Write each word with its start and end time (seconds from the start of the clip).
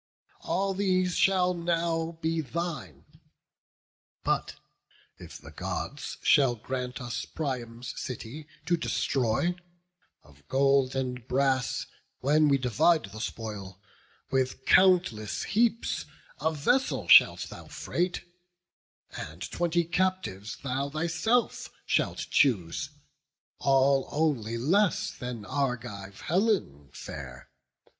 All 0.39 0.73
these 0.73 1.15
shall 1.15 1.53
now 1.53 2.17
be 2.23 2.41
thine: 2.41 3.05
but 4.23 4.55
if 5.19 5.37
the 5.37 5.51
Gods 5.51 6.17
Shall 6.23 6.55
grant 6.55 6.99
us 6.99 7.23
Priam's 7.25 7.93
city 8.01 8.47
to 8.65 8.75
destroy, 8.77 9.53
Of 10.23 10.47
gold 10.47 10.95
and 10.95 11.27
brass, 11.27 11.85
when 12.19 12.47
we 12.47 12.57
divide 12.57 13.11
the 13.11 13.21
spoil, 13.21 13.79
With 14.31 14.65
countless 14.65 15.43
heaps 15.43 16.05
a 16.39 16.51
vessel 16.51 17.07
shalt 17.07 17.49
thou 17.51 17.67
freight, 17.67 18.23
And 19.15 19.43
twenty 19.51 19.83
captives 19.83 20.57
thou 20.63 20.89
thyself 20.89 21.69
shalt 21.85 22.25
choose, 22.31 22.89
All 23.59 24.07
only 24.11 24.57
less 24.57 25.11
than 25.11 25.45
Argive 25.45 26.21
Helen 26.21 26.89
fair. 26.91 27.51